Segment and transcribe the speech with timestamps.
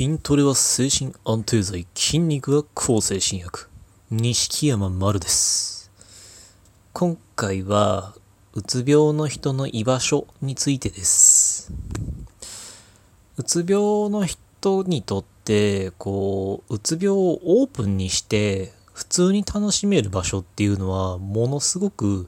[0.00, 3.68] 筋トレは精神安定剤、筋肉は抗精神薬。
[4.10, 5.90] 錦山丸です。
[6.94, 8.14] 今回は、
[8.54, 11.70] うつ病の人の居場所についてです。
[13.36, 22.26] うつ病の人にとって、こう、うつ病をオープンにして、普通に楽しめる場所っていうのは、ものすごく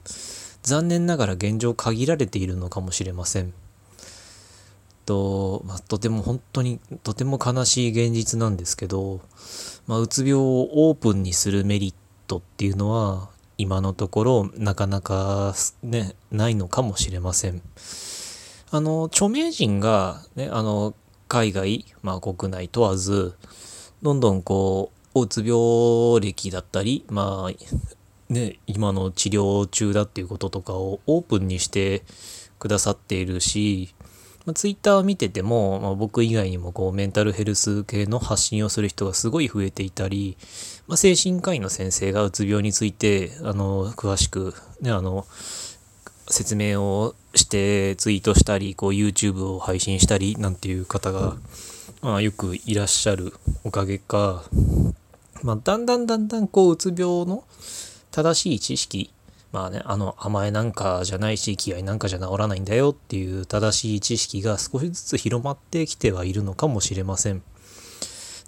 [0.61, 3.51] 残念ながら現状限られているのかもしれません。
[5.05, 9.21] と、まあ、とても本当にとても悲しい現実なんですけど、
[9.87, 11.93] まあ、うつ病をオープンにするメリッ
[12.27, 17.61] トっていうのは今のところなかなかねないのかもしれません。
[18.71, 20.95] あの著名人がねあの
[21.27, 23.35] 海外、まあ、国内問わず
[24.01, 32.03] どんどんこううつ病歴だったりまあね今の治療中だっていうこととかをオープンにして
[32.57, 33.93] くださっているし
[34.45, 40.37] まあ、ツイッターを見てても、まあ、僕以外にもこうメンタルヘルス系の発信をする人がすごい増えていたり、
[40.87, 45.25] まあ、精神科医の先生がうつ病についてあの詳しく、ね、あの
[46.27, 51.35] 説明をしてツイートしたりこう YouTube を配信したりなんていう方が、
[52.01, 54.43] まあ、よくいらっしゃるおかげか、
[55.41, 57.45] まあ、だんだんだんだんこううつ病の
[58.11, 59.12] 正しい知識
[59.53, 67.43] まあね、あの甘えなんかじゃないし気合なんかじゃ治らないんだよっていう正しい知識が少しずつ広まってきてはいるのかもしれません。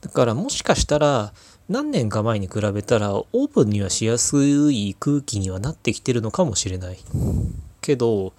[0.02, 1.31] だからもしかしたら
[1.70, 6.97] 何年か前に比べたらオープンにはしやすい空気にはなってきてるのかもしれない。
[7.81, 8.34] けど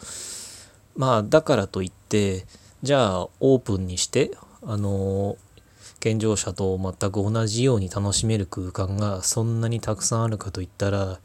[0.97, 2.47] まあだからといって
[2.83, 4.33] じゃあオープンにして
[4.65, 5.37] あの
[6.01, 11.21] 健常者と全く同じように楽しめる空間がそんなにたくさんあるかといったら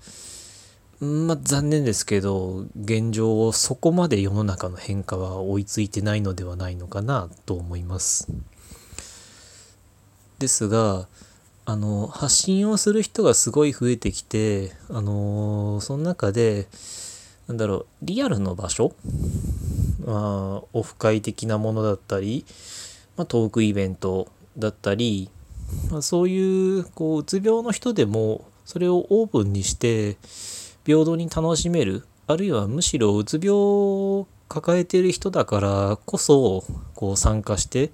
[1.01, 8.27] まあ残念ですけど現状をそこまで世の中の変化は追いついてないのではないのかなと思います。
[10.37, 11.07] ですが
[11.65, 16.67] あの発信をする人がすごい増えてきてあのその中で
[17.47, 18.93] なんだろうリアルの場所、
[20.05, 22.45] まあ、オフ会的なものだったり、
[23.17, 24.27] まあ、トークイベント
[24.57, 25.29] だったり、
[25.91, 30.17] まあ、そういうこううつ病の人でもそれをオープンにして
[30.85, 36.63] 平等に楽しめるあるいはむしろうつ病を抱えている人だからこそ
[36.95, 37.91] こう参加して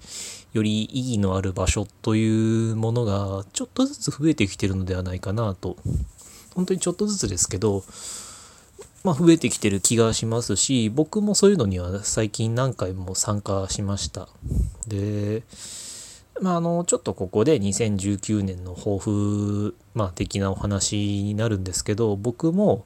[0.52, 5.76] より意義のある場所というものがちょっとずつ増えてきてるのではないかなと。
[6.54, 7.84] 本当にちょっとずつですけど
[9.04, 14.28] まあ増えてきてる気がしますし僕もそういうのには最近何回も参加しました。
[14.88, 15.44] で
[16.40, 22.84] まあ、あのちょっとここで2019年の抱負、まあ、的なお話になるんですけど僕も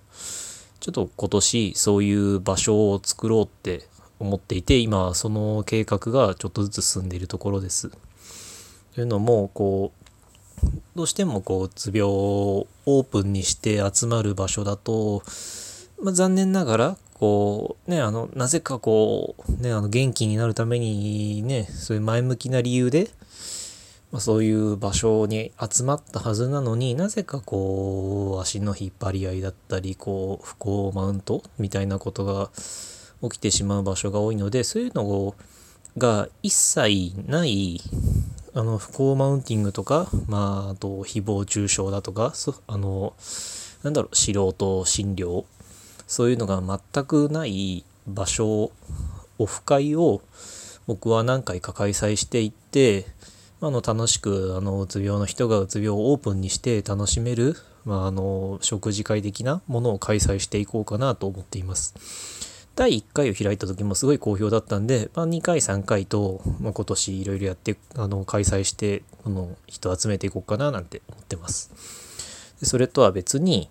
[0.80, 3.86] ちょっと今年そういう場所を作ろうって
[4.18, 7.91] 思っていて今その計画がちょっとずつ進んでいるところです。
[8.94, 10.02] というのもこう
[10.94, 15.22] どうしてもこううつ病をオープンにして集まる場所だと、
[16.00, 23.10] まあ、残念ながらこうねあのなぜかこうねあの元気になるためにねそういう前向きな理由で
[24.10, 32.50] まあ、そういう場所に集まったはずなのになぜかこう足の引っ張り合いだったりこう不幸マウントみたいなことが
[33.22, 35.34] 起きてしまう場所が多いのでそういうの
[35.97, 37.81] が一切ない
[38.53, 42.34] あの不幸マウンティングとか、まあ、あと誹謗中傷だとか
[42.66, 43.15] あの
[43.83, 45.44] なんだろう素人診療
[46.12, 48.70] そういうのが全くない場所
[49.38, 50.20] オフ会を
[50.86, 53.06] 僕は何回か開催していって
[53.62, 57.56] あの楽しくあのうつ病の人がうつ病をオープンにして楽しめる、
[57.86, 61.94] まあ、あの食事会的なものを開催していこうかなと思っています。
[62.76, 71.70] 第1回を開いた時もすごい好評だったんで、まあ、2回3回と、まあ、今年いろいろやってあの開催してこの人集めていこうかななんて思ってます。
[72.62, 73.70] それとは別に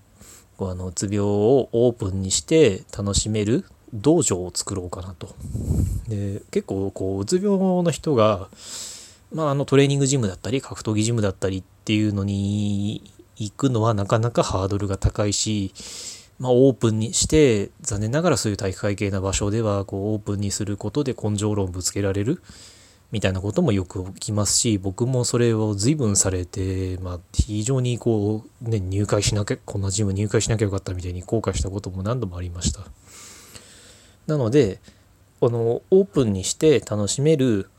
[0.59, 5.35] あのうつ病をオープンにして楽しめる道場を作ろうかなと。
[6.07, 8.49] で結構こううつ病の人が
[9.33, 15.73] まあ、あのトレーニングジムだったり格闘技ジムだったりっていうのに行くのはなかなかハードルが高いし、
[16.37, 22.41] まあ、オープンにして残念ながらそういう体育会系な場所ではこうオープンにすることで根性論ぶつけられる
[23.11, 32.81] みたいなこともよく起きますし僕もそれを随分されて、まあ、非常にこう、ね、入会しなきゃこんなジム入会しなきゃよかったみたいに後悔したことも何度もありました。
[34.27, 34.79] なので
[35.41, 37.69] このオープンにして楽しめる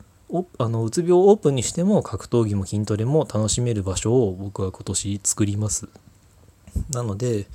[0.58, 5.88] あのうつ病をオープンにしても格闘技も筋トレも楽しめる場所を僕は今年作ります。
[6.90, 7.46] なので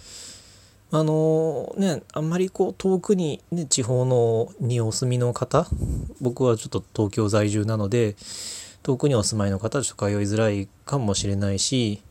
[0.90, 5.68] あのねあんまりこう遠くに、ね、地方のにお住みの方
[6.22, 8.16] 僕はちょっと東京在住なので
[8.84, 12.02] 遠くにお住まいの方はちょっと通いづらいかもしれないし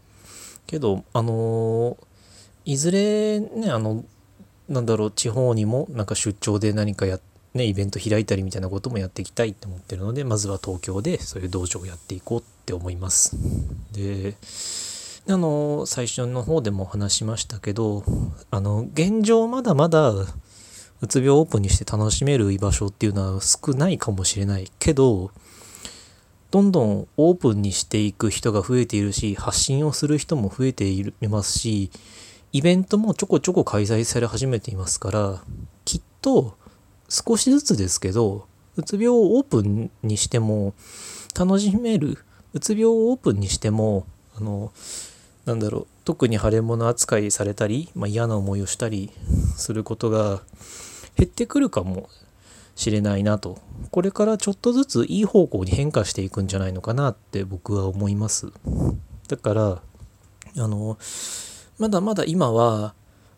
[0.67, 1.97] けどあの
[2.67, 4.05] いずれねあの
[4.69, 7.19] なんだろう地方にもなんか出張で何かや
[7.55, 13.37] ねイベント開いたりみたいなこともやっていきたいって思ってるのでまずは東京でそういう道場をやっていこうって思います。
[13.93, 14.35] で
[15.29, 18.05] あの最初の方でも話しましたけど
[18.51, 20.27] あの現状まだまだう
[21.09, 25.33] つ病をオープンにして楽しめる居場所っていうのは少ないかもしれないけど
[26.53, 31.91] どんどんオープンにしていく人が増えているし発信をする人も増えていますし
[32.53, 35.43] イベントもちょこちょこ開催され始めていますから
[35.85, 36.57] きっと
[37.09, 38.47] 少しずつですけど
[38.77, 40.75] うつ病をオープンにしても
[41.39, 42.19] 楽しめる
[42.53, 44.07] うつ病をオープンにしても
[44.37, 44.73] あの
[45.47, 49.11] なんだろう特に腫れ物扱いされたり、まあ、嫌な思いをしたり
[49.57, 50.43] することが
[51.17, 52.11] 減ってくるかも
[52.75, 53.59] しれないなと。
[53.91, 58.49] これからちょっとずついい方向に変化していくんじゃないのかなって僕は思います。
[59.29, 59.83] だから
[60.59, 60.99] あの
[61.79, 62.95] まだまだ今は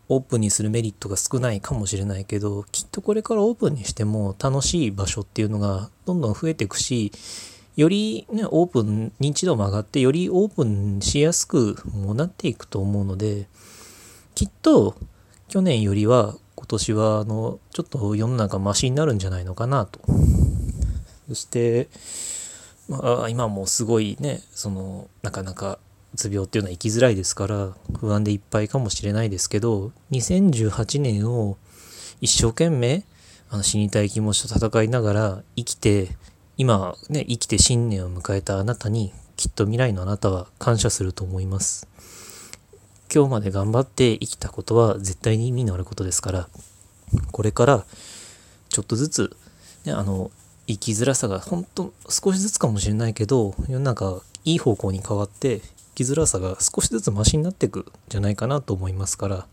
[0.09, 7.11] オープンにするメリットが少ないかもしれないけどきっとこれからオープンにしても楽しい場所っていうのがどんどん増えていくし
[7.79, 13.47] よりねオープン認知度も上がってよりオープンしやすくもなっていくと思うので
[14.35, 14.97] きっと
[15.47, 20.01] 去年よりは今年はあのちょっと世の中マシになるんじゃないのかなと。
[21.29, 21.87] そして
[22.89, 25.79] まあ今もすごいねそのなかなか
[26.13, 31.57] うつ病っていうのは生きづらいですから不安でいっぱいかもしれないですけど2018年を
[32.19, 33.05] 一生懸命
[33.49, 36.09] あの死にたい気持ちと戦いながら生きて
[36.59, 41.87] 今ね生きて新年を迎えたあなたにきっと未来のあなたは感謝すると思います
[43.09, 46.49] 今日まで頑張って生きたことは絶対に意味のあることですから
[47.31, 47.85] これから
[48.67, 49.37] ちょっとずつ、
[49.85, 50.31] ね、あの
[50.67, 59.47] 生きづらさが本当少しずつかもしれないけど世の中いい方向に変わって生きづらさが少しずつマシになっていくんじゃないかなと思いますから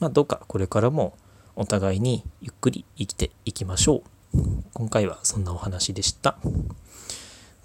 [0.00, 1.18] まあどうかこれからも
[1.54, 4.17] お互いにゆっくり生きていきましょう。
[4.74, 6.38] 今回はそんなお話でした。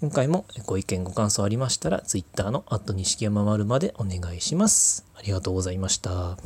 [0.00, 5.06] 今回もご意見ご感想ありましたら Twitter の錦山丸までお願いします。
[5.16, 6.36] ありがとうございました。